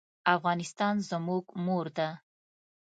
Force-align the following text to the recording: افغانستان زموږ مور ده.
افغانستان 0.35 0.95
زموږ 1.09 1.45
مور 1.65 1.85
ده. 1.97 2.09